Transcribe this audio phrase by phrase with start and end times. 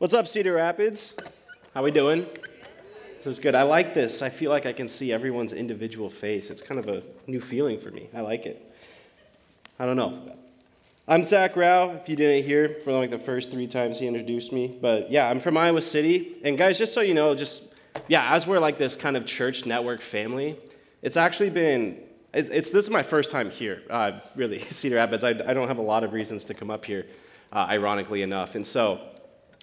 [0.00, 1.12] What's up, Cedar Rapids?
[1.74, 2.24] How we doing?
[3.16, 3.54] This is good.
[3.54, 4.22] I like this.
[4.22, 6.50] I feel like I can see everyone's individual face.
[6.50, 8.08] It's kind of a new feeling for me.
[8.14, 8.74] I like it.
[9.78, 10.34] I don't know.
[11.06, 14.52] I'm Zach Rauch, if you didn't hear for like the first three times he introduced
[14.52, 14.74] me.
[14.80, 16.34] But yeah, I'm from Iowa City.
[16.44, 17.64] And guys, just so you know, just
[18.08, 20.58] yeah, as we're like this kind of church network family,
[21.02, 21.98] it's actually been,
[22.32, 25.24] it's, it's this is my first time here, uh, really, Cedar Rapids.
[25.24, 27.04] I, I don't have a lot of reasons to come up here,
[27.52, 28.54] uh, ironically enough.
[28.54, 29.09] And so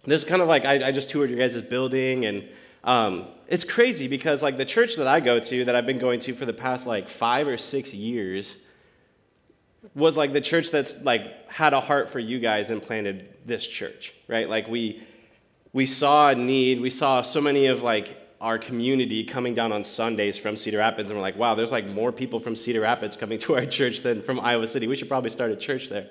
[0.08, 2.48] this is kind of like I, I just toured your guys' building and
[2.84, 6.20] um, it's crazy because like the church that I go to, that I've been going
[6.22, 8.56] to for the past like five or six years,
[9.94, 13.66] was like the church that's like had a heart for you guys and planted this
[13.66, 14.50] church, right?
[14.50, 15.04] Like we
[15.74, 19.84] we saw a need, we saw so many of like our community coming down on
[19.84, 23.16] Sundays from Cedar Rapids, and we're like, wow, there's like more people from Cedar Rapids
[23.16, 24.88] coming to our church than from Iowa City.
[24.88, 26.10] We should probably start a church there.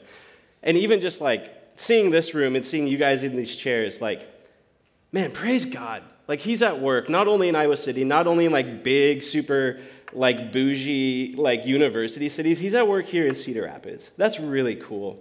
[0.62, 4.28] And even just like seeing this room and seeing you guys in these chairs, like,
[5.12, 8.52] man, praise God like he's at work, not only in Iowa City, not only in
[8.52, 9.78] like big, super
[10.12, 14.10] like bougie like university cities, he's at work here in Cedar Rapids.
[14.16, 15.18] That's really cool.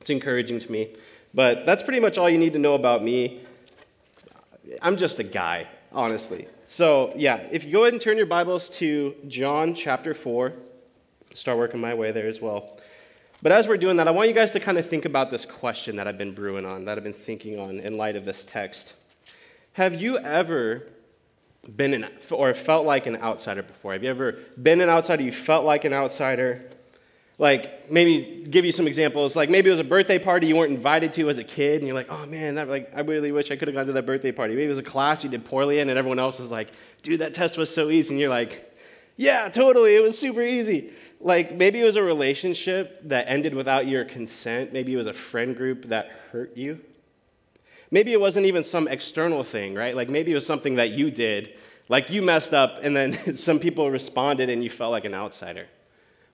[0.00, 0.94] It's encouraging to me.
[1.32, 3.40] But that's pretty much all you need to know about me.
[4.82, 6.46] I'm just a guy, honestly.
[6.64, 10.52] So, yeah, if you go ahead and turn your Bibles to John chapter 4,
[11.34, 12.73] start working my way there as well.
[13.44, 15.44] But as we're doing that, I want you guys to kind of think about this
[15.44, 18.42] question that I've been brewing on, that I've been thinking on in light of this
[18.42, 18.94] text.
[19.74, 20.88] Have you ever
[21.76, 23.92] been an, or felt like an outsider before?
[23.92, 25.22] Have you ever been an outsider?
[25.22, 26.64] You felt like an outsider?
[27.38, 29.36] Like maybe give you some examples.
[29.36, 31.86] Like maybe it was a birthday party you weren't invited to as a kid, and
[31.86, 34.06] you're like, oh man, that, like I really wish I could have gone to that
[34.06, 34.54] birthday party.
[34.54, 36.70] Maybe it was a class you did poorly in, and everyone else was like,
[37.02, 38.70] dude, that test was so easy, and you're like,
[39.18, 40.92] yeah, totally, it was super easy.
[41.24, 44.74] Like maybe it was a relationship that ended without your consent.
[44.74, 46.80] Maybe it was a friend group that hurt you.
[47.90, 49.96] Maybe it wasn't even some external thing, right?
[49.96, 51.54] Like maybe it was something that you did,
[51.88, 55.66] like you messed up, and then some people responded and you felt like an outsider.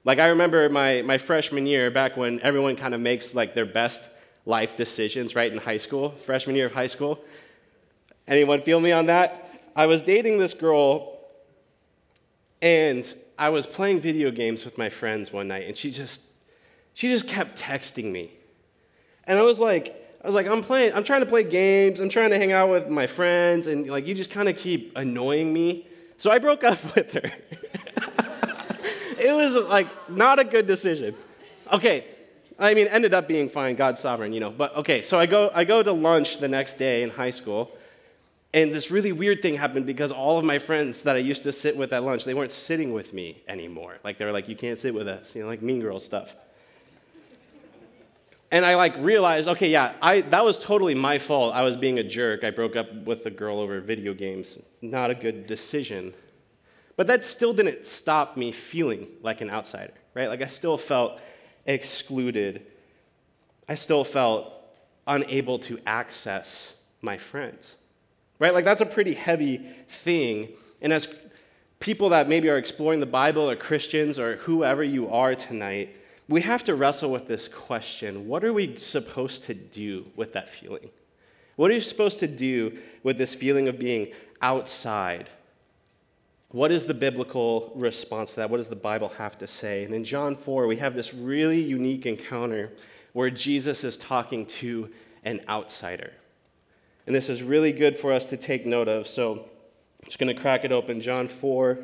[0.05, 3.67] Like I remember my, my freshman year, back when everyone kind of makes like their
[3.67, 4.09] best
[4.45, 7.21] life decisions, right, in high school, freshman year of high school.
[8.27, 9.63] Anyone feel me on that?
[9.77, 11.21] I was dating this girl,
[12.61, 16.21] and I was playing video games with my friends one night, and she just,
[16.93, 18.33] she just kept texting me.
[19.25, 22.11] And I was like, I was like, I'm playing, I'm trying to play games, I'm
[22.11, 25.55] trying to hang out with my friends, and like you just kind of keep annoying
[25.55, 25.87] me.
[26.19, 27.23] So I broke up with her.
[29.19, 31.15] it was like not a good decision.
[31.73, 32.05] Okay,
[32.59, 34.51] I mean, ended up being fine, God's sovereign, you know.
[34.51, 37.71] But okay, so I go, I go to lunch the next day in high school,
[38.53, 41.53] and this really weird thing happened because all of my friends that I used to
[41.53, 43.99] sit with at lunch, they weren't sitting with me anymore.
[44.03, 46.35] Like they were like, you can't sit with us, you know, like mean girl stuff
[48.53, 51.55] and I like realized, okay, yeah, I, that was totally my fault.
[51.55, 52.43] I was being a jerk.
[52.43, 54.59] I broke up with the girl over video games.
[54.83, 56.15] Not a good decision.
[56.97, 60.29] But that still didn't stop me feeling like an outsider, right?
[60.29, 61.21] Like I still felt
[61.65, 62.67] excluded.
[63.69, 64.53] I still felt
[65.07, 67.77] unable to access my friends,
[68.41, 68.53] right?
[68.53, 70.49] Like that's a pretty heavy thing.
[70.83, 71.07] And as
[71.79, 75.95] people that maybe are exploring the Bible or Christians or whoever you are tonight,
[76.29, 80.49] we have to wrestle with this question what are we supposed to do with that
[80.49, 80.91] feeling?
[81.55, 85.29] What are you supposed to do with this feeling of being outside?
[86.53, 88.51] What is the biblical response to that?
[88.51, 89.85] What does the Bible have to say?
[89.85, 92.73] And in John 4, we have this really unique encounter
[93.13, 94.91] where Jesus is talking to
[95.25, 96.13] an outsider.
[97.07, 99.07] And this is really good for us to take note of.
[99.07, 99.33] So
[100.03, 101.01] I'm just going to crack it open.
[101.01, 101.79] John 4,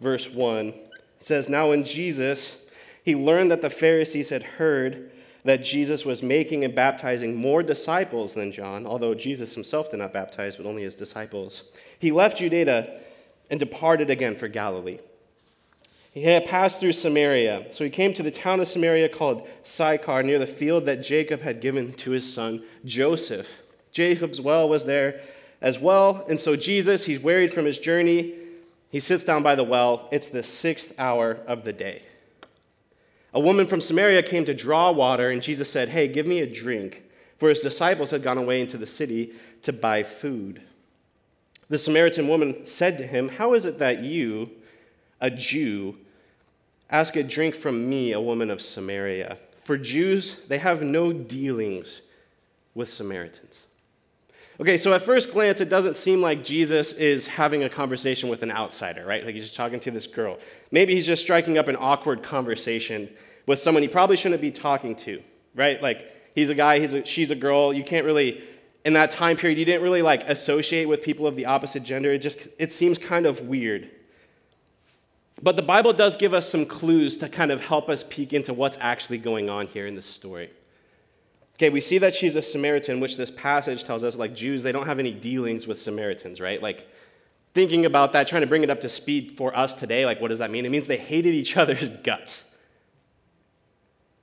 [0.00, 0.68] verse 1.
[0.68, 0.86] It
[1.20, 2.56] says, Now when Jesus
[3.04, 5.10] he learned that the Pharisees had heard
[5.44, 10.12] that Jesus was making and baptizing more disciples than John, although Jesus himself did not
[10.12, 11.64] baptize, but only his disciples.
[11.98, 13.00] He left Judea
[13.50, 14.98] and departed again for Galilee.
[16.12, 20.22] He had passed through Samaria, so he came to the town of Samaria called Sychar,
[20.22, 23.62] near the field that Jacob had given to his son Joseph.
[23.92, 25.20] Jacob's well was there
[25.60, 28.34] as well, and so Jesus, he's wearied from his journey.
[28.90, 30.08] He sits down by the well.
[30.10, 32.02] It's the sixth hour of the day.
[33.32, 36.52] A woman from Samaria came to draw water, and Jesus said, Hey, give me a
[36.52, 37.04] drink,
[37.38, 39.32] for his disciples had gone away into the city
[39.62, 40.62] to buy food.
[41.68, 44.50] The Samaritan woman said to him, How is it that you,
[45.20, 45.98] a Jew,
[46.90, 49.38] ask a drink from me, a woman of Samaria?
[49.62, 52.00] For Jews, they have no dealings
[52.74, 53.62] with Samaritans.
[54.60, 58.42] Okay, so at first glance, it doesn't seem like Jesus is having a conversation with
[58.42, 59.24] an outsider, right?
[59.24, 60.36] Like he's just talking to this girl.
[60.70, 63.08] Maybe he's just striking up an awkward conversation
[63.46, 65.22] with someone he probably shouldn't be talking to,
[65.54, 65.82] right?
[65.82, 67.72] Like he's a guy, he's a, she's a girl.
[67.72, 68.42] You can't really
[68.84, 72.12] in that time period, you didn't really like associate with people of the opposite gender.
[72.12, 73.90] It just it seems kind of weird.
[75.42, 78.52] But the Bible does give us some clues to kind of help us peek into
[78.52, 80.50] what's actually going on here in this story.
[81.60, 84.72] Okay, we see that she's a Samaritan, which this passage tells us, like Jews, they
[84.72, 86.62] don't have any dealings with Samaritans, right?
[86.62, 86.88] Like,
[87.52, 90.28] thinking about that, trying to bring it up to speed for us today, like, what
[90.28, 90.64] does that mean?
[90.64, 92.46] It means they hated each other's guts.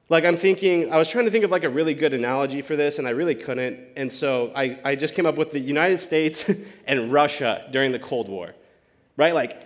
[0.10, 2.76] Like, I'm thinking, I was trying to think of like a really good analogy for
[2.76, 3.82] this, and I really couldn't.
[3.96, 6.50] And so I, I just came up with the United States
[6.88, 8.56] and Russia during the Cold War,
[9.16, 9.36] right?
[9.36, 9.62] Like,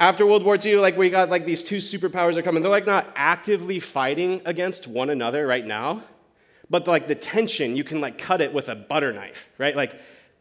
[0.00, 2.64] after World War II, like we got like these two superpowers are coming.
[2.64, 6.02] They're like not actively fighting against one another right now,
[6.70, 9.76] but like the tension, you can like cut it with a butter knife, right?
[9.76, 10.00] Like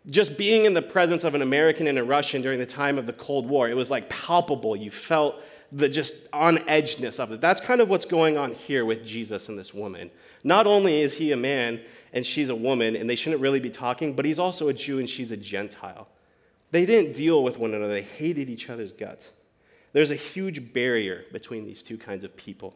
[0.10, 3.06] just being in the presence of an American and a Russian during the time of
[3.06, 4.76] the Cold War, it was like palpable.
[4.76, 5.36] You felt
[5.72, 7.42] the just on edgeness of it.
[7.42, 10.12] That's kind of what's going on here with Jesus and this woman.
[10.44, 11.82] Not only is he a man
[12.14, 15.00] and she's a woman, and they shouldn't really be talking, but he's also a Jew
[15.00, 16.08] and she's a Gentile.
[16.70, 19.32] They didn't deal with one another, they hated each other's guts.
[19.94, 22.76] There's a huge barrier between these two kinds of people.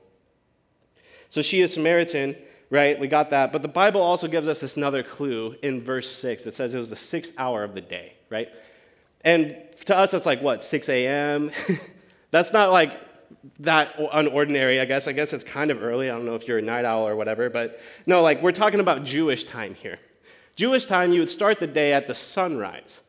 [1.29, 2.35] So she is Samaritan,
[2.69, 2.99] right?
[2.99, 3.51] We got that.
[3.51, 6.45] But the Bible also gives us this another clue in verse 6.
[6.45, 8.49] It says it was the sixth hour of the day, right?
[9.21, 9.55] And
[9.85, 11.51] to us, it's like, what, 6 a.m.?
[12.31, 12.99] That's not like
[13.59, 15.07] that unordinary, I guess.
[15.07, 16.09] I guess it's kind of early.
[16.09, 17.49] I don't know if you're a night owl or whatever.
[17.49, 19.99] But no, like, we're talking about Jewish time here.
[20.55, 23.01] Jewish time, you would start the day at the sunrise.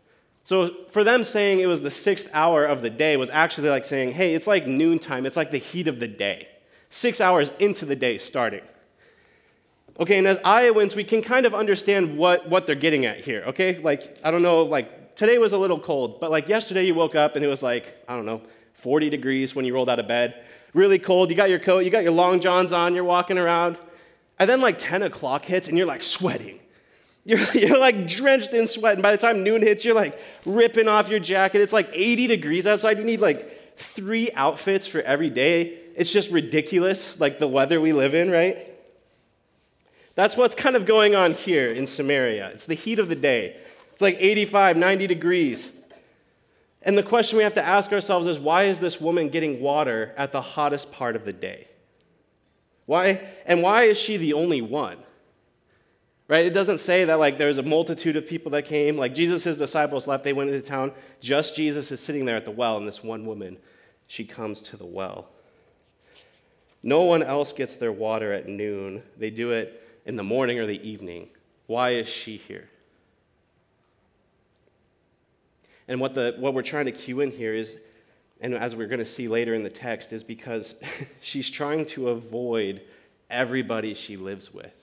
[0.45, 3.85] So for them saying it was the sixth hour of the day was actually like
[3.85, 5.27] saying, hey, it's like noontime.
[5.27, 6.49] It's like the heat of the day.
[6.91, 8.63] Six hours into the day starting.
[10.01, 13.43] Okay, and as Iowans, we can kind of understand what, what they're getting at here,
[13.49, 13.79] okay?
[13.79, 17.17] Like, I don't know, like, today was a little cold, but like yesterday you woke
[17.17, 18.41] up and it was like, I don't know,
[18.75, 20.45] 40 degrees when you rolled out of bed.
[20.75, 23.79] Really cold, you got your coat, you got your long johns on, you're walking around.
[24.39, 26.61] And then like 10 o'clock hits and you're like sweating.
[27.25, 28.93] You're, you're like drenched in sweat.
[28.93, 31.63] And by the time noon hits, you're like ripping off your jacket.
[31.63, 32.99] It's like 80 degrees outside.
[32.99, 35.81] You need like three outfits for every day.
[35.97, 38.68] It's just ridiculous, like the weather we live in, right?
[40.19, 42.49] That's what's kind of going on here in Samaria.
[42.49, 43.57] It's the heat of the day.
[43.93, 45.71] It's like 85, 90 degrees.
[46.83, 50.13] And the question we have to ask ourselves is why is this woman getting water
[50.17, 51.69] at the hottest part of the day?
[52.87, 53.29] Why?
[53.47, 54.99] And why is she the only one?
[56.27, 56.45] right?
[56.45, 58.97] It doesn't say that like there's a multitude of people that came.
[58.97, 60.91] Like Jesus' disciples left, they went into town.
[61.21, 63.57] Just Jesus is sitting there at the well, and this one woman,
[64.09, 65.29] she comes to the well.
[66.83, 69.05] No one else gets their water at noon.
[69.17, 71.29] They do it in the morning or the evening.
[71.67, 72.69] Why is she here?
[75.87, 77.79] And what, the, what we're trying to cue in here is,
[78.41, 80.75] and as we're going to see later in the text, is because
[81.21, 82.83] she's trying to avoid
[83.31, 84.75] everybody she lives with.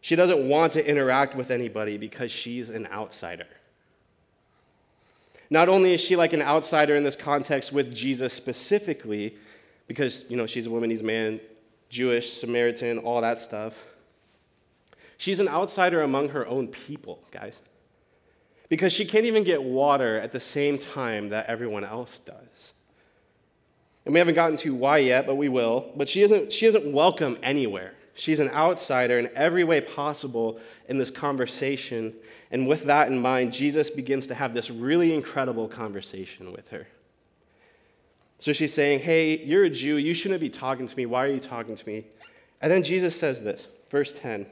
[0.00, 3.46] She doesn't want to interact with anybody because she's an outsider.
[5.50, 9.36] Not only is she like an outsider in this context with Jesus specifically,
[9.86, 11.40] because, you know, she's a woman, he's a man,
[11.94, 13.86] Jewish, Samaritan, all that stuff.
[15.16, 17.60] She's an outsider among her own people, guys.
[18.68, 22.74] Because she can't even get water at the same time that everyone else does.
[24.04, 25.92] And we haven't gotten to why yet, but we will.
[25.94, 27.94] But she isn't, she isn't welcome anywhere.
[28.14, 30.58] She's an outsider in every way possible
[30.88, 32.12] in this conversation.
[32.50, 36.88] And with that in mind, Jesus begins to have this really incredible conversation with her.
[38.38, 39.96] So she's saying, Hey, you're a Jew.
[39.96, 41.06] You shouldn't be talking to me.
[41.06, 42.06] Why are you talking to me?
[42.60, 44.46] And then Jesus says this, verse 10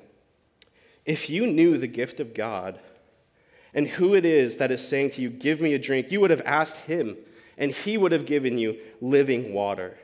[1.06, 2.78] If you knew the gift of God
[3.74, 6.30] and who it is that is saying to you, Give me a drink, you would
[6.30, 7.16] have asked him,
[7.56, 9.98] and he would have given you living water.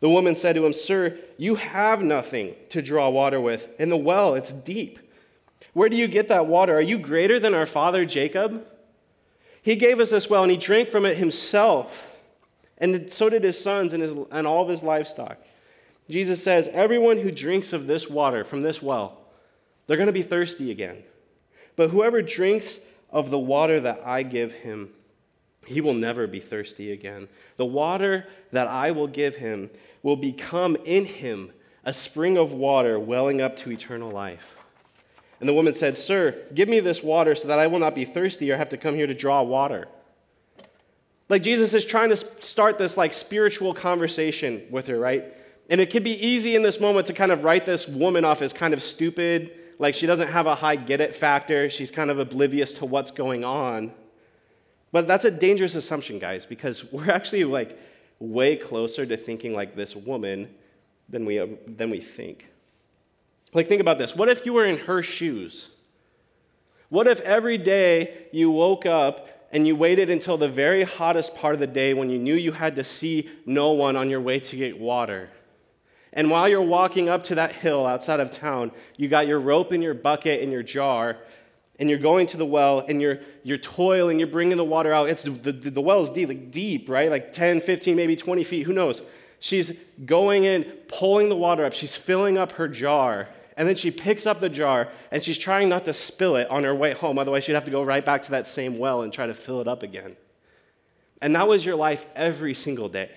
[0.00, 3.96] The woman said to him, Sir, you have nothing to draw water with, and the
[3.96, 4.98] well, it's deep.
[5.74, 6.76] Where do you get that water?
[6.76, 8.66] Are you greater than our father Jacob?
[9.62, 12.11] He gave us this well, and he drank from it himself,
[12.82, 15.38] and so did his sons and, his, and all of his livestock.
[16.10, 19.18] Jesus says, Everyone who drinks of this water from this well,
[19.86, 21.04] they're going to be thirsty again.
[21.76, 24.90] But whoever drinks of the water that I give him,
[25.64, 27.28] he will never be thirsty again.
[27.56, 29.70] The water that I will give him
[30.02, 31.52] will become in him
[31.84, 34.58] a spring of water welling up to eternal life.
[35.38, 38.04] And the woman said, Sir, give me this water so that I will not be
[38.04, 39.86] thirsty or have to come here to draw water.
[41.32, 45.24] Like Jesus is trying to start this like spiritual conversation with her, right?
[45.70, 48.42] And it could be easy in this moment to kind of write this woman off
[48.42, 52.10] as kind of stupid, like she doesn't have a high get it factor, she's kind
[52.10, 53.94] of oblivious to what's going on.
[54.90, 57.78] But that's a dangerous assumption, guys, because we're actually like
[58.18, 60.54] way closer to thinking like this woman
[61.08, 62.44] than we, than we think.
[63.54, 64.14] Like, think about this.
[64.14, 65.70] What if you were in her shoes?
[66.90, 71.54] What if every day you woke up and you waited until the very hottest part
[71.54, 74.40] of the day when you knew you had to see no one on your way
[74.40, 75.28] to get water?
[76.14, 79.72] And while you're walking up to that hill outside of town, you got your rope
[79.72, 81.18] and your bucket and your jar,
[81.78, 85.08] and you're going to the well and you're, you're toiling, you're bringing the water out.
[85.08, 87.10] It's, the, the, the well is deep, like deep, right?
[87.10, 89.02] Like 10, 15, maybe 20 feet, who knows?
[89.40, 89.72] She's
[90.04, 93.28] going in, pulling the water up, she's filling up her jar.
[93.62, 96.64] And then she picks up the jar and she's trying not to spill it on
[96.64, 97.16] her way home.
[97.16, 99.60] Otherwise, she'd have to go right back to that same well and try to fill
[99.60, 100.16] it up again.
[101.20, 103.08] And that was your life every single day.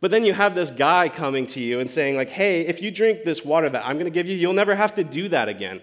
[0.00, 2.90] But then you have this guy coming to you and saying, like, hey, if you
[2.90, 5.48] drink this water that I'm going to give you, you'll never have to do that
[5.48, 5.80] again.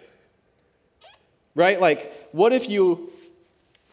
[1.56, 1.80] Right?
[1.80, 3.14] Like, what if you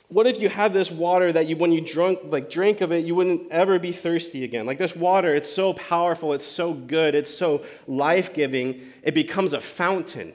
[0.09, 3.05] what if you had this water that you when you drunk like drank of it
[3.05, 4.67] you wouldn't ever be thirsty again?
[4.67, 9.61] Like this water it's so powerful it's so good it's so life-giving it becomes a
[9.61, 10.33] fountain.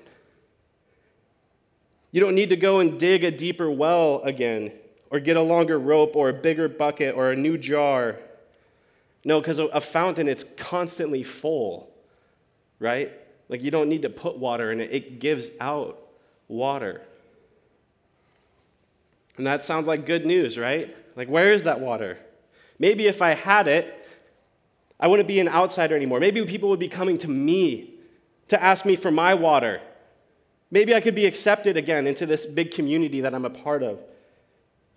[2.11, 4.73] You don't need to go and dig a deeper well again
[5.09, 8.17] or get a longer rope or a bigger bucket or a new jar.
[9.23, 11.91] No because a fountain it's constantly full
[12.81, 13.13] right?
[13.47, 14.91] Like you don't need to put water in it.
[14.91, 15.97] It gives out
[16.49, 17.01] water
[19.41, 20.95] and that sounds like good news, right?
[21.15, 22.19] Like, where is that water?
[22.77, 24.07] Maybe if I had it,
[24.99, 26.19] I wouldn't be an outsider anymore.
[26.19, 27.95] Maybe people would be coming to me
[28.49, 29.81] to ask me for my water.
[30.69, 33.99] Maybe I could be accepted again into this big community that I'm a part of.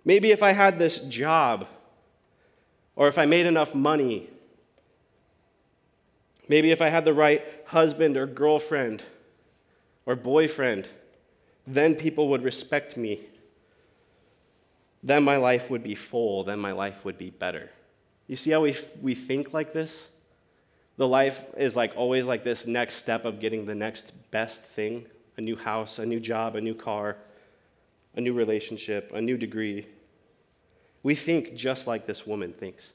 [0.05, 1.67] Maybe if I had this job,
[2.97, 4.29] or if I made enough money,
[6.51, 9.05] maybe if I had the right husband or girlfriend
[10.05, 10.91] or boyfriend,
[11.67, 13.23] then people would respect me
[15.05, 17.71] then my life would be full, then my life would be better.
[18.27, 20.09] You see how we, we think like this?
[20.97, 25.07] The life is like always like this next step of getting the next best thing
[25.37, 27.17] a new house, a new job, a new car,
[28.15, 29.85] a new relationship, a new degree.
[31.03, 32.93] We think just like this woman thinks.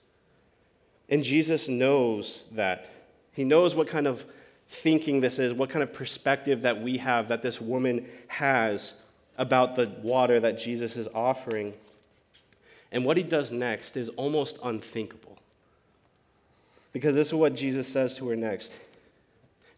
[1.10, 2.90] And Jesus knows that.
[3.34, 4.26] He knows what kind of
[4.70, 8.94] thinking this is, what kind of perspective that we have, that this woman has
[9.38, 11.74] about the water that Jesus is offering.
[12.92, 15.38] And what he does next is almost unthinkable.
[16.92, 18.76] Because this is what Jesus says to her next.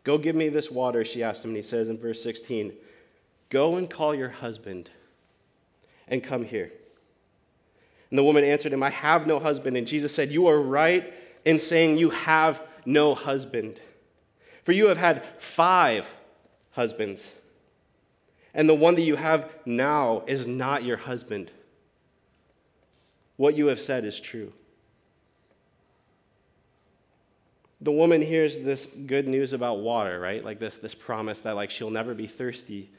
[0.03, 2.73] Go give me this water, she asked him, and he says in verse 16,
[3.49, 4.89] Go and call your husband
[6.07, 6.71] and come here.
[8.09, 9.77] And the woman answered him, I have no husband.
[9.77, 11.13] And Jesus said, You are right
[11.45, 13.79] in saying you have no husband.
[14.63, 16.13] For you have had five
[16.71, 17.33] husbands,
[18.53, 21.51] and the one that you have now is not your husband.
[23.41, 24.53] What you have said is true.
[27.81, 30.45] The woman hears this good news about water, right?
[30.45, 32.91] Like this, this promise that like she'll never be thirsty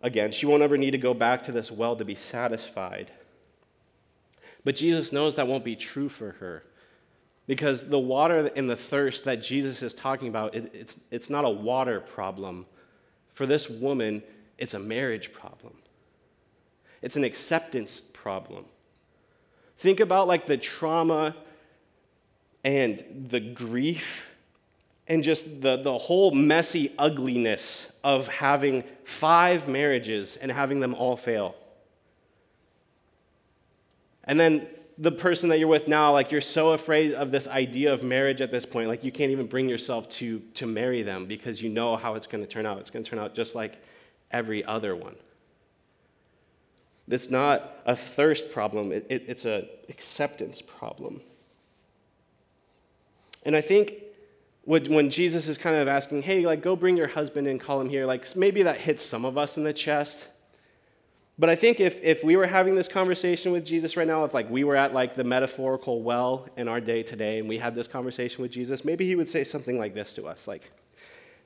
[0.00, 0.32] again.
[0.32, 3.10] She won't ever need to go back to this well to be satisfied.
[4.64, 6.64] But Jesus knows that won't be true for her.
[7.46, 11.44] Because the water and the thirst that Jesus is talking about, it, it's, it's not
[11.44, 12.64] a water problem.
[13.34, 14.22] For this woman,
[14.56, 15.74] it's a marriage problem.
[17.02, 18.64] It's an acceptance problem.
[19.84, 21.36] Think about like the trauma
[22.64, 24.34] and the grief
[25.06, 31.18] and just the, the whole messy ugliness of having five marriages and having them all
[31.18, 31.54] fail.
[34.24, 37.92] And then the person that you're with now, like you're so afraid of this idea
[37.92, 41.26] of marriage at this point, like you can't even bring yourself to, to marry them
[41.26, 42.78] because you know how it's going to turn out.
[42.78, 43.84] It's going to turn out just like
[44.30, 45.16] every other one.
[47.08, 51.20] It's not a thirst problem, it, it, it's an acceptance problem.
[53.44, 53.94] And I think
[54.64, 57.90] when Jesus is kind of asking, hey, like, go bring your husband and call him
[57.90, 60.28] here, like, maybe that hits some of us in the chest.
[61.38, 64.32] But I think if, if we were having this conversation with Jesus right now, if
[64.32, 67.74] like we were at like the metaphorical well in our day today and we had
[67.74, 70.46] this conversation with Jesus, maybe he would say something like this to us.
[70.46, 70.70] Like,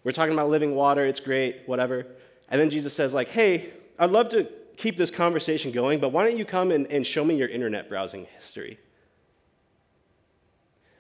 [0.05, 2.07] we're talking about living water, it's great, whatever.
[2.51, 4.47] And then Jesus says, like, hey, I'd love to
[4.79, 7.89] keep this conversation going, but why don't you come and, and show me your internet
[7.89, 8.79] browsing history?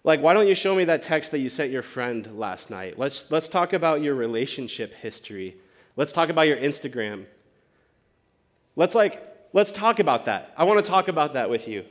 [0.02, 2.99] Like, why don't you show me that text that you sent your friend last night?
[2.99, 5.56] Let's, let's talk about your relationship history.
[5.97, 7.26] Let's talk about your Instagram.
[8.75, 10.52] Let's like, let's talk about that.
[10.56, 11.85] I want to talk about that with you.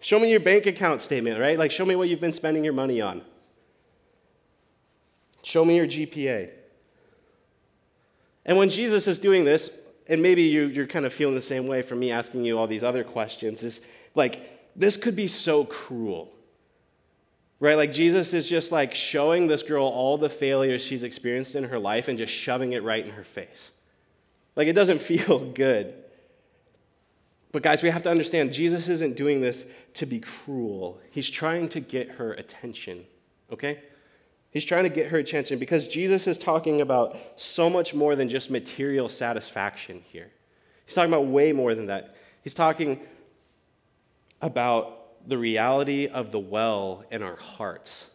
[0.00, 1.58] Show me your bank account statement, right?
[1.58, 3.22] Like, show me what you've been spending your money on.
[5.42, 6.50] Show me your GPA.
[8.46, 9.70] And when Jesus is doing this,
[10.08, 12.66] and maybe you, you're kind of feeling the same way from me asking you all
[12.66, 13.80] these other questions, is
[14.14, 16.32] like, this could be so cruel.
[17.60, 17.76] Right?
[17.76, 21.78] Like, Jesus is just like showing this girl all the failures she's experienced in her
[21.78, 23.70] life and just shoving it right in her face.
[24.56, 25.94] Like, it doesn't feel good.
[27.50, 31.00] But, guys, we have to understand Jesus isn't doing this to be cruel.
[31.10, 33.04] He's trying to get her attention,
[33.50, 33.80] okay?
[34.50, 38.28] He's trying to get her attention because Jesus is talking about so much more than
[38.28, 40.30] just material satisfaction here.
[40.86, 42.16] He's talking about way more than that.
[42.42, 43.00] He's talking
[44.40, 48.06] about the reality of the well in our hearts.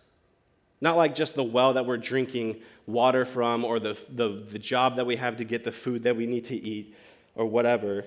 [0.82, 4.96] Not like just the well that we're drinking water from or the, the, the job
[4.96, 6.96] that we have to get the food that we need to eat
[7.36, 8.06] or whatever.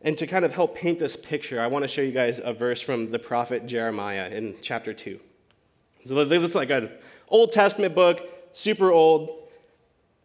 [0.00, 2.52] And to kind of help paint this picture, I want to show you guys a
[2.52, 5.18] verse from the prophet Jeremiah in chapter 2.
[6.04, 6.90] So this is like an
[7.28, 8.20] Old Testament book,
[8.52, 9.48] super old.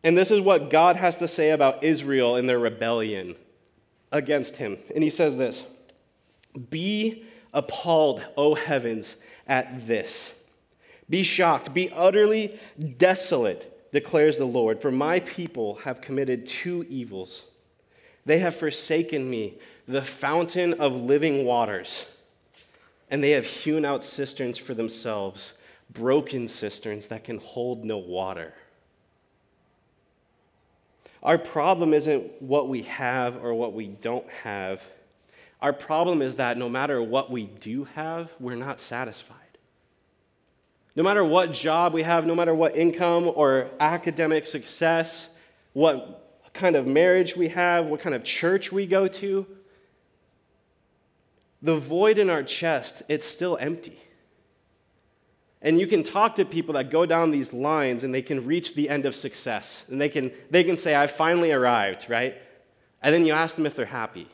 [0.04, 3.36] And this is what God has to say about Israel in their rebellion
[4.12, 4.78] against him.
[4.94, 5.66] And he says this
[6.70, 9.18] Be appalled, O heavens,
[9.48, 10.36] at this.
[11.10, 12.60] Be shocked, be utterly
[12.98, 17.46] desolate, declares the Lord, for my people have committed two evils.
[18.26, 19.56] They have forsaken me,
[19.88, 22.06] the fountain of living waters,
[23.10, 25.54] and they have hewn out cisterns for themselves,
[26.00, 28.54] broken cisterns that can hold no water.
[31.22, 34.82] Our problem isn't what we have or what we don't have.
[35.62, 39.36] Our problem is that no matter what we do have, we're not satisfied.
[40.96, 45.28] No matter what job we have, no matter what income or academic success,
[45.74, 49.46] what kind of marriage we have, what kind of church we go to,
[51.62, 54.00] the void in our chest, it's still empty.
[55.62, 58.76] And you can talk to people that go down these lines and they can reach
[58.76, 59.84] the end of success.
[59.90, 62.38] And they can, they can say, I finally arrived, right?
[63.02, 64.28] And then you ask them if they're happy.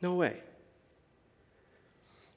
[0.00, 0.40] No way.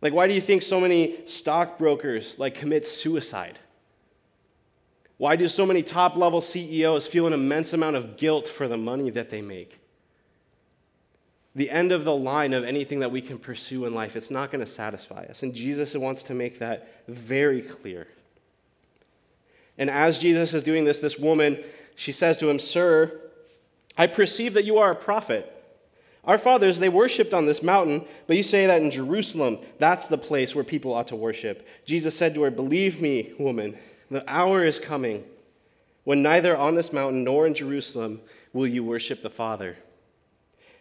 [0.02, 3.60] Like, why do you think so many stockbrokers like commit suicide?
[5.18, 8.78] Why do so many top level CEOs feel an immense amount of guilt for the
[8.78, 9.80] money that they make?
[11.58, 14.52] The end of the line of anything that we can pursue in life, it's not
[14.52, 15.42] going to satisfy us.
[15.42, 18.06] And Jesus wants to make that very clear.
[19.76, 21.58] And as Jesus is doing this, this woman,
[21.96, 23.20] she says to him, Sir,
[23.98, 25.52] I perceive that you are a prophet.
[26.26, 30.18] Our fathers, they worshiped on this mountain, but you say that in Jerusalem, that's the
[30.20, 31.68] place where people ought to worship.
[31.86, 33.76] Jesus said to her, Believe me, woman.
[34.12, 35.24] The hour is coming
[36.04, 38.22] when neither on this mountain nor in Jerusalem
[38.54, 39.78] will you worship the Father.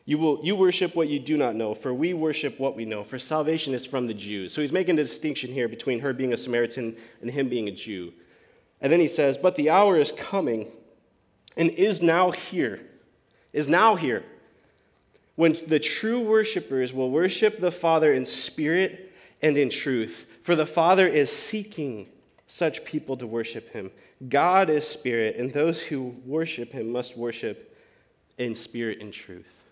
[0.07, 3.03] You, will, you worship what you do not know, for we worship what we know,
[3.03, 4.55] for salvation is from the Jews.
[4.55, 7.73] So he's making the distinction here between her being a Samaritan and him being a
[7.73, 8.13] Jew.
[8.81, 10.69] And then he says, But the hour is coming
[11.57, 12.81] and is now here,
[13.53, 14.25] is now here,
[15.35, 20.27] when the true worshipers will worship the Father in spirit and in truth.
[20.45, 22.07] For the Father is seeking
[22.47, 23.91] such people to worship him.
[24.29, 27.77] God is spirit, and those who worship him must worship
[28.39, 29.66] in spirit and truth.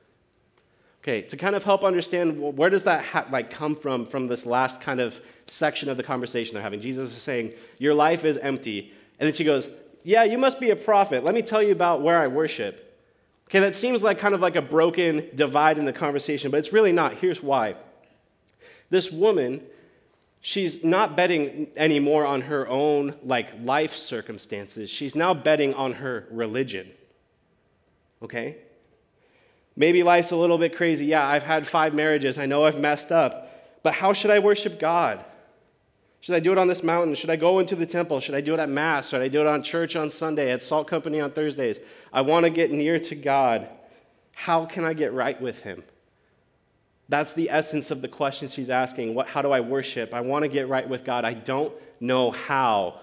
[1.04, 4.46] Okay, to kind of help understand where does that ha- like come from from this
[4.46, 6.80] last kind of section of the conversation they're having.
[6.80, 8.90] Jesus is saying, "Your life is empty."
[9.20, 9.68] And then she goes,
[10.02, 11.22] "Yeah, you must be a prophet.
[11.22, 12.98] Let me tell you about where I worship."
[13.50, 16.72] Okay, that seems like kind of like a broken divide in the conversation, but it's
[16.72, 17.16] really not.
[17.16, 17.76] Here's why.
[18.88, 19.60] This woman
[20.40, 26.26] she's not betting anymore on her own like life circumstances she's now betting on her
[26.30, 26.86] religion
[28.22, 28.58] okay
[29.76, 33.12] maybe life's a little bit crazy yeah i've had five marriages i know i've messed
[33.12, 35.24] up but how should i worship god
[36.20, 38.40] should i do it on this mountain should i go into the temple should i
[38.40, 41.20] do it at mass should i do it on church on sunday at salt company
[41.20, 41.78] on thursdays
[42.12, 43.68] i want to get near to god
[44.34, 45.82] how can i get right with him
[47.08, 49.14] that's the essence of the question she's asking.
[49.14, 50.14] What, how do I worship?
[50.14, 51.24] I want to get right with God.
[51.24, 53.00] I don't know how.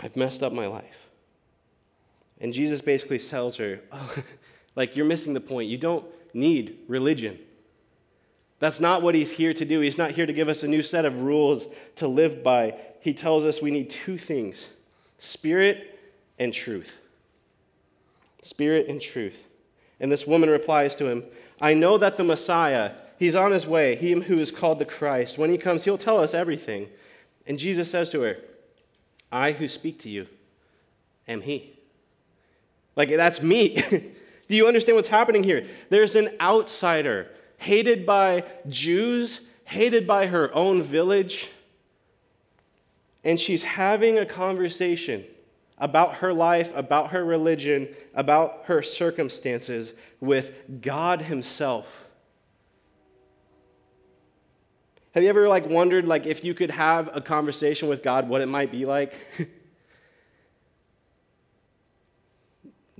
[0.00, 1.09] I've messed up my life.
[2.40, 4.16] And Jesus basically tells her, oh,
[4.76, 5.68] like, you're missing the point.
[5.68, 7.38] You don't need religion.
[8.58, 9.80] That's not what he's here to do.
[9.80, 12.74] He's not here to give us a new set of rules to live by.
[13.00, 14.68] He tells us we need two things
[15.18, 15.98] spirit
[16.38, 16.98] and truth.
[18.42, 19.48] Spirit and truth.
[19.98, 21.24] And this woman replies to him,
[21.60, 25.36] I know that the Messiah, he's on his way, him who is called the Christ.
[25.36, 26.88] When he comes, he'll tell us everything.
[27.46, 28.38] And Jesus says to her,
[29.30, 30.26] I who speak to you
[31.28, 31.79] am he.
[33.00, 33.82] Like, that's me.
[34.48, 35.66] Do you understand what's happening here?
[35.88, 41.48] There's an outsider, hated by Jews, hated by her own village,
[43.24, 45.24] and she's having a conversation
[45.78, 52.06] about her life, about her religion, about her circumstances with God himself.
[55.12, 58.42] Have you ever like wondered like if you could have a conversation with God what
[58.42, 59.14] it might be like?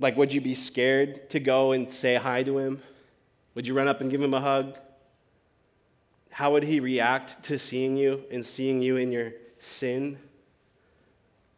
[0.01, 2.81] Like, would you be scared to go and say hi to him?
[3.53, 4.77] Would you run up and give him a hug?
[6.31, 10.17] How would he react to seeing you and seeing you in your sin?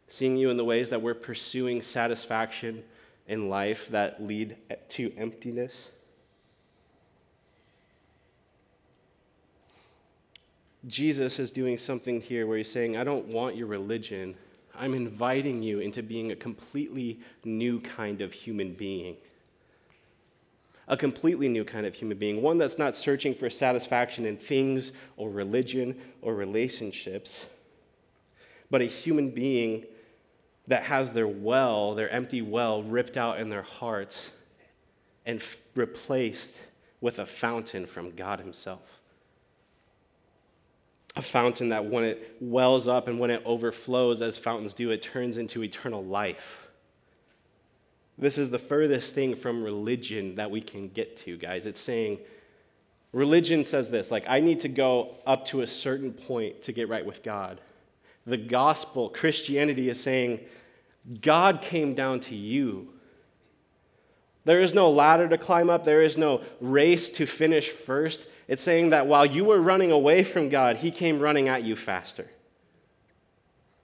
[0.08, 2.84] Seeing you in the ways that we're pursuing satisfaction
[3.26, 4.56] in life that lead
[4.90, 5.88] to emptiness?
[10.86, 14.34] Jesus is doing something here where he's saying, I don't want your religion.
[14.76, 19.16] I'm inviting you into being a completely new kind of human being.
[20.86, 24.92] A completely new kind of human being, one that's not searching for satisfaction in things
[25.16, 27.46] or religion or relationships,
[28.70, 29.86] but a human being
[30.66, 34.30] that has their well, their empty well, ripped out in their hearts
[35.24, 36.58] and f- replaced
[37.00, 39.00] with a fountain from God Himself
[41.16, 45.00] a fountain that when it wells up and when it overflows, as fountains do, it
[45.00, 46.68] turns into eternal life.
[48.18, 51.66] This is the furthest thing from religion that we can get to, guys.
[51.66, 52.18] It's saying,
[53.12, 56.88] religion says this like, I need to go up to a certain point to get
[56.88, 57.60] right with God.
[58.26, 60.40] The gospel, Christianity, is saying,
[61.20, 62.93] God came down to you.
[64.44, 68.28] There is no ladder to climb up, there is no race to finish first.
[68.46, 71.76] It's saying that while you were running away from God, He came running at you
[71.76, 72.28] faster.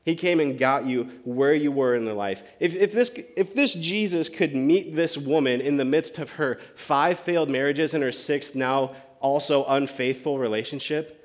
[0.05, 2.43] He came and got you where you were in the life.
[2.59, 6.59] If, if, this, if this Jesus could meet this woman in the midst of her
[6.75, 11.17] five failed marriages and her sixth now also unfaithful relationship,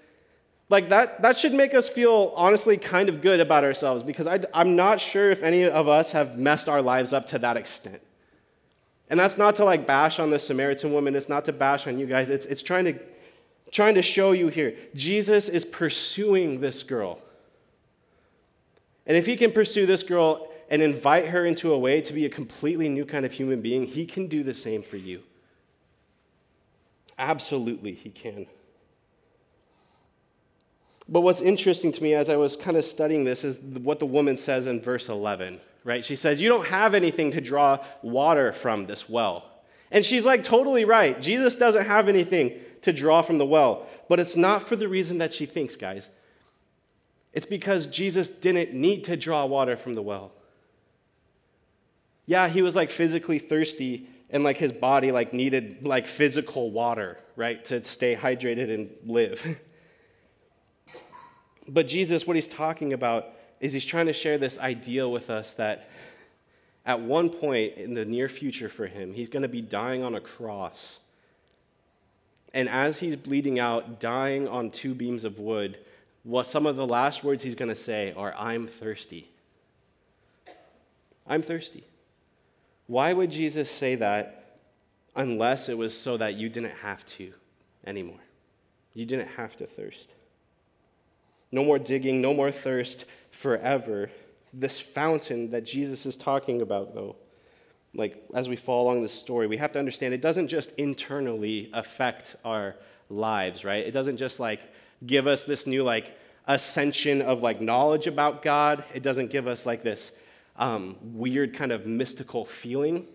[0.70, 4.42] like that, that should make us feel honestly kind of good about ourselves because I,
[4.54, 8.02] I'm not sure if any of us have messed our lives up to that extent.
[9.10, 12.00] And that's not to like bash on the Samaritan woman, it's not to bash on
[12.00, 13.00] you guys, it's, it's trying to
[13.72, 14.76] trying to show you here.
[14.94, 17.20] Jesus is pursuing this girl.
[19.06, 22.26] And if he can pursue this girl and invite her into a way to be
[22.26, 25.24] a completely new kind of human being, he can do the same for you.
[27.18, 28.48] Absolutely, he can.
[31.08, 34.06] But what's interesting to me as I was kind of studying this is what the
[34.06, 36.04] woman says in verse 11, right?
[36.04, 39.52] She says, You don't have anything to draw water from this well.
[39.92, 41.22] And she's like totally right.
[41.22, 43.88] Jesus doesn't have anything to draw from the well.
[44.10, 46.10] But it's not for the reason that she thinks, guys.
[47.34, 50.32] It's because Jesus didn't need to draw water from the well.
[52.26, 57.20] Yeah, he was like physically thirsty and like his body like needed like physical water,
[57.36, 59.60] right, to stay hydrated and live.
[61.68, 63.28] but Jesus, what he's talking about
[63.60, 65.90] is he's trying to share this ideal with us that
[66.86, 70.16] at one point in the near future for him, he's going to be dying on
[70.16, 71.00] a cross
[72.56, 75.78] and as he's bleeding out, dying on two beams of wood,
[76.24, 79.30] what some of the last words he's going to say are, I'm thirsty.
[81.28, 81.84] I'm thirsty.
[82.88, 84.60] Why would Jesus say that
[85.18, 87.34] unless it was so that you didn't have to
[87.86, 88.24] anymore?
[88.94, 90.14] You didn't have to thirst.
[91.56, 94.10] No more digging, no more thirst forever.
[94.52, 97.16] This fountain that Jesus is talking about, though,
[97.94, 101.70] like as we follow along this story, we have to understand it doesn't just internally
[101.72, 102.76] affect our
[103.10, 103.86] lives, right?
[103.86, 104.60] It doesn't just like
[105.06, 108.84] give us this new like ascension of like knowledge about God.
[108.94, 110.12] It doesn't give us like this
[110.58, 113.08] um, weird kind of mystical feeling.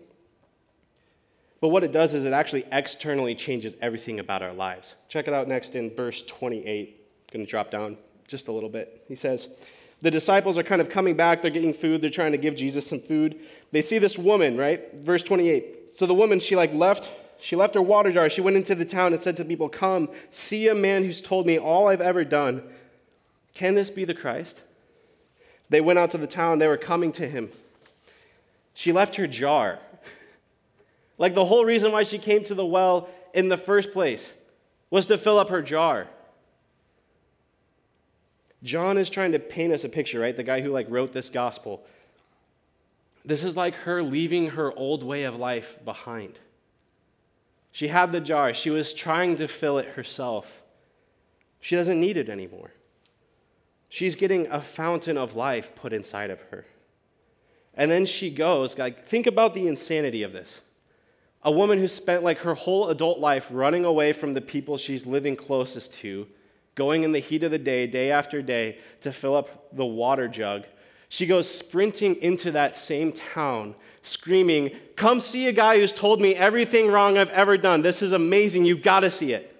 [1.59, 4.95] But what it does is it actually externally changes everything about our lives.
[5.09, 6.97] Check it out next in verse 28.
[6.97, 7.97] I'm going to drop down
[8.31, 9.03] just a little bit.
[9.07, 9.47] He says,
[10.01, 11.41] the disciples are kind of coming back.
[11.41, 12.01] They're getting food.
[12.01, 13.39] They're trying to give Jesus some food.
[13.71, 14.93] They see this woman, right?
[14.95, 15.91] Verse 28.
[15.97, 18.29] So the woman, she like left, she left her water jar.
[18.29, 21.21] She went into the town and said to the people, Come, see a man who's
[21.21, 22.63] told me all I've ever done.
[23.53, 24.61] Can this be the Christ?
[25.69, 26.57] They went out to the town.
[26.59, 27.49] They were coming to him.
[28.73, 29.79] She left her jar.
[31.17, 34.33] Like the whole reason why she came to the well in the first place
[34.89, 36.07] was to fill up her jar.
[38.63, 40.35] John is trying to paint us a picture, right?
[40.35, 41.85] The guy who like wrote this gospel.
[43.25, 46.39] This is like her leaving her old way of life behind.
[47.71, 50.61] She had the jar, she was trying to fill it herself.
[51.61, 52.71] She doesn't need it anymore.
[53.87, 56.65] She's getting a fountain of life put inside of her.
[57.73, 60.61] And then she goes, like, think about the insanity of this.
[61.43, 65.05] A woman who spent like her whole adult life running away from the people she's
[65.05, 66.27] living closest to
[66.81, 70.27] going in the heat of the day, day after day, to fill up the water
[70.27, 70.65] jug.
[71.09, 76.33] She goes sprinting into that same town, screaming, Come see a guy who's told me
[76.33, 77.83] everything wrong I've ever done.
[77.83, 78.65] This is amazing.
[78.65, 79.55] You've got to see it.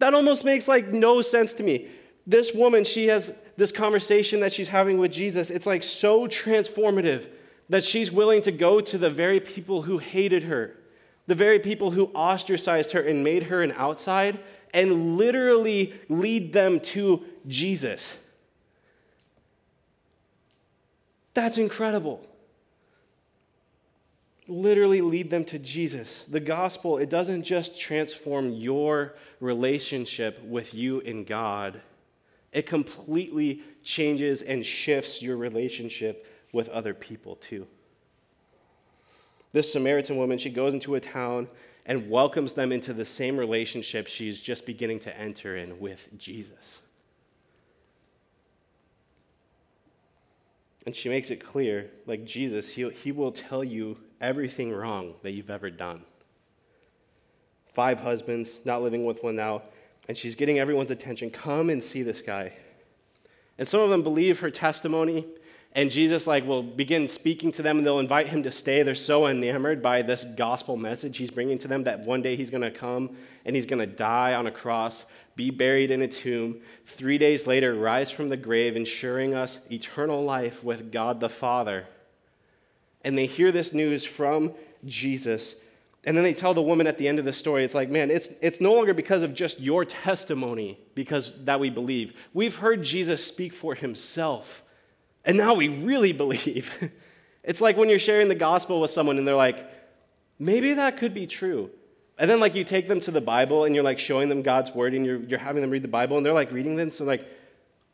[0.00, 1.88] That almost makes like no sense to me.
[2.26, 5.48] This woman, she has this conversation that she's having with Jesus.
[5.48, 7.28] It's like so transformative
[7.70, 10.76] that she's willing to go to the very people who hated her,
[11.26, 14.40] the very people who ostracized her and made her an outside,
[14.72, 18.18] and literally lead them to Jesus.
[21.32, 22.26] That's incredible.
[24.46, 26.24] Literally lead them to Jesus.
[26.28, 31.80] The gospel, it doesn't just transform your relationship with you and God,
[32.52, 37.66] it completely changes and shifts your relationship with other people too.
[39.54, 41.46] This Samaritan woman, she goes into a town
[41.86, 46.80] and welcomes them into the same relationship she's just beginning to enter in with Jesus.
[50.84, 55.30] And she makes it clear, like Jesus, he, he will tell you everything wrong that
[55.30, 56.02] you've ever done.
[57.72, 59.62] Five husbands, not living with one now,
[60.08, 61.30] and she's getting everyone's attention.
[61.30, 62.54] Come and see this guy.
[63.56, 65.26] And some of them believe her testimony,
[65.74, 68.82] and Jesus like will begin speaking to them and they'll invite him to stay.
[68.82, 72.50] They're so enamored by this gospel message he's bringing to them that one day he's
[72.50, 76.08] going to come and he's going to die on a cross, be buried in a
[76.08, 81.28] tomb, 3 days later rise from the grave ensuring us eternal life with God the
[81.28, 81.86] Father.
[83.02, 85.56] And they hear this news from Jesus
[86.06, 88.10] and then they tell the woman at the end of the story, it's like, man,
[88.10, 92.28] it's, it's no longer because of just your testimony because that we believe.
[92.34, 94.62] We've heard Jesus speak for himself.
[95.24, 96.92] And now we really believe.
[97.42, 99.70] it's like when you're sharing the gospel with someone and they're like,
[100.38, 101.70] maybe that could be true.
[102.18, 104.72] And then like you take them to the Bible and you're like showing them God's
[104.72, 106.90] word and you're, you're having them read the Bible and they're like reading them.
[106.90, 107.26] So like,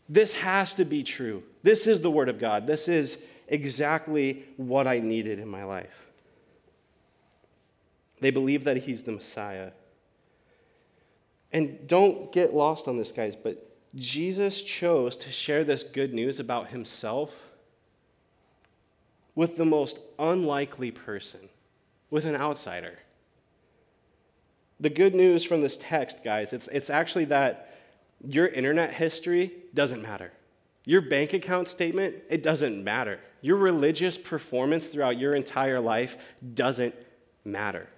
[0.08, 1.42] this has to be true.
[1.62, 2.66] This is the word of God.
[2.66, 6.08] This is exactly what I needed in my life.
[8.20, 9.70] They believe that he's the Messiah.
[11.52, 16.38] And don't get lost on this, guys, but Jesus chose to share this good news
[16.38, 17.50] about himself
[19.34, 21.48] with the most unlikely person,
[22.10, 22.98] with an outsider.
[24.78, 27.78] The good news from this text, guys, it's, it's actually that
[28.26, 30.32] your internet history doesn't matter.
[30.84, 33.20] Your bank account statement, it doesn't matter.
[33.42, 36.16] Your religious performance throughout your entire life
[36.54, 36.94] doesn't
[37.44, 37.88] matter.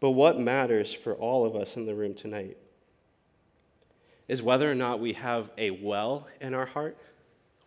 [0.00, 2.56] But what matters for all of us in the room tonight
[4.28, 6.96] is whether or not we have a well in our heart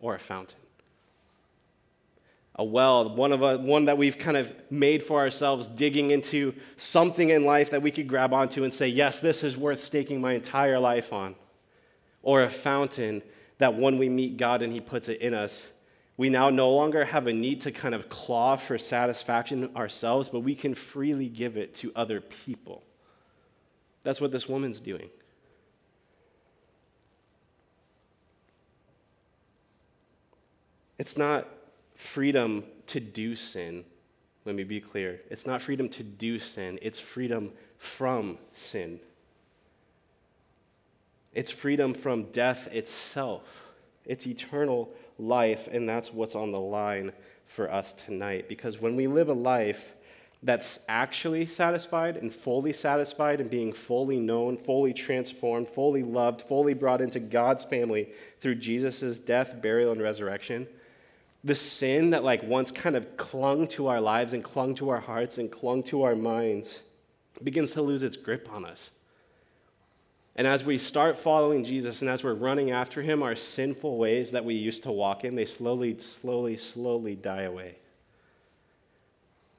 [0.00, 0.58] or a fountain.
[2.56, 6.54] A well, one, of a, one that we've kind of made for ourselves, digging into
[6.76, 10.20] something in life that we could grab onto and say, yes, this is worth staking
[10.20, 11.36] my entire life on.
[12.22, 13.22] Or a fountain
[13.58, 15.70] that when we meet God and He puts it in us,
[16.18, 20.40] we now no longer have a need to kind of claw for satisfaction ourselves, but
[20.40, 22.82] we can freely give it to other people.
[24.02, 25.08] That's what this woman's doing.
[31.00, 31.48] It's not
[31.94, 33.86] freedom to do sin.
[34.44, 35.22] Let me be clear.
[35.30, 39.00] It's not freedom to do sin, it's freedom from sin.
[41.32, 43.70] It's freedom from death itself.
[44.04, 47.12] It's eternal life, and that's what's on the line
[47.46, 48.46] for us tonight.
[48.46, 49.94] Because when we live a life
[50.42, 56.74] that's actually satisfied and fully satisfied and being fully known, fully transformed, fully loved, fully
[56.74, 58.10] brought into God's family
[58.40, 60.66] through Jesus' death, burial, and resurrection,
[61.42, 65.00] the sin that like once kind of clung to our lives and clung to our
[65.00, 66.80] hearts and clung to our minds
[67.42, 68.90] begins to lose its grip on us.
[70.36, 74.32] And as we start following Jesus and as we're running after him, our sinful ways
[74.32, 77.76] that we used to walk in, they slowly, slowly, slowly die away.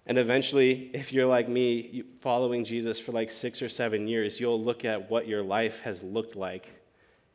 [0.07, 4.61] And eventually, if you're like me, following Jesus for like six or seven years, you'll
[4.61, 6.81] look at what your life has looked like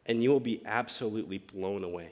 [0.07, 2.11] and you will be absolutely blown away.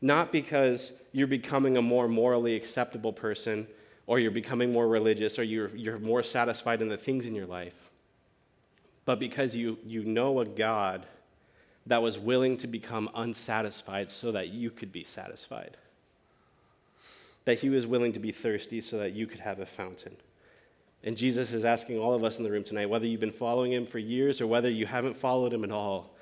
[0.00, 3.66] Not because you're becoming a more morally acceptable person
[4.06, 7.46] or you're becoming more religious or you're, you're more satisfied in the things in your
[7.46, 7.88] life
[9.08, 11.06] but because you, you know a God
[11.86, 15.78] that was willing to become unsatisfied so that you could be satisfied.
[17.46, 20.14] That he was willing to be thirsty so that you could have a fountain.
[21.02, 23.72] And Jesus is asking all of us in the room tonight, whether you've been following
[23.72, 26.14] him for years or whether you haven't followed him at all,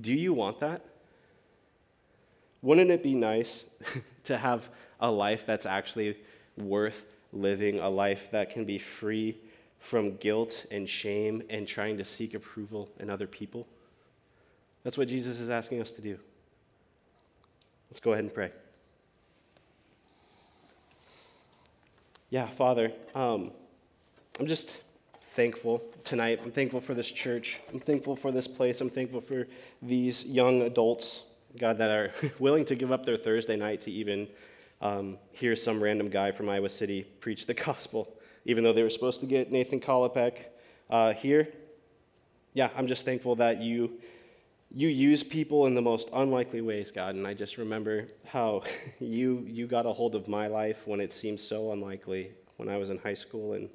[0.00, 0.84] do you want that?
[2.62, 3.64] Wouldn't it be nice
[4.24, 4.70] to have
[5.00, 6.16] a life that's actually
[6.56, 9.36] worth living, a life that can be free
[9.78, 13.66] from guilt and shame and trying to seek approval in other people?
[14.84, 16.18] That's what Jesus is asking us to do.
[17.90, 18.50] Let's go ahead and pray.
[22.30, 23.50] Yeah, Father, um,
[24.40, 24.78] I'm just
[25.34, 26.40] thankful tonight.
[26.42, 27.60] I'm thankful for this church.
[27.72, 28.80] I'm thankful for this place.
[28.80, 29.46] I'm thankful for
[29.82, 31.24] these young adults,
[31.58, 34.28] God, that are willing to give up their Thursday night to even
[34.80, 38.08] um, hear some random guy from Iowa City preach the gospel,
[38.44, 40.34] even though they were supposed to get Nathan Kolopek
[40.90, 41.48] uh, here.
[42.54, 43.98] Yeah, I'm just thankful that you
[44.74, 47.14] you use people in the most unlikely ways, God.
[47.14, 48.62] And I just remember how
[49.00, 52.76] you you got a hold of my life when it seemed so unlikely when I
[52.76, 53.52] was in high school.
[53.52, 53.68] And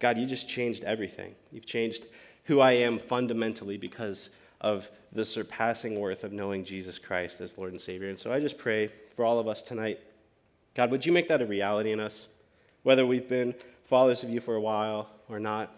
[0.00, 1.34] God, you just changed everything.
[1.52, 2.06] You've changed
[2.44, 4.30] who I am fundamentally because
[4.60, 8.08] of the surpassing worth of knowing Jesus Christ as Lord and Savior.
[8.08, 10.00] And so I just pray for all of us tonight.
[10.74, 12.26] God, would you make that a reality in us?
[12.82, 15.74] Whether we've been followers of you for a while or not,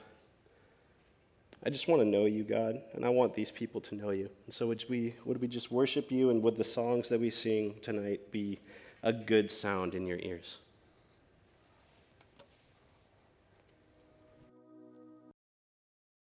[1.62, 4.30] I just want to know you, God, and I want these people to know you.
[4.46, 7.28] And so would we, would we just worship you, and would the songs that we
[7.28, 8.60] sing tonight be
[9.02, 10.58] a good sound in your ears?